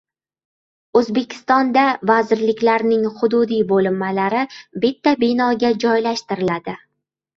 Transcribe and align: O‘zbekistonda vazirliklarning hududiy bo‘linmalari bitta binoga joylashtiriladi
O‘zbekistonda 1.01 1.83
vazirliklarning 2.11 3.05
hududiy 3.19 3.61
bo‘linmalari 3.75 4.43
bitta 4.87 5.15
binoga 5.25 5.75
joylashtiriladi 5.85 6.79